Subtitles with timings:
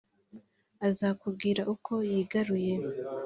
[0.87, 2.73] aza kumbwira uko yigaruye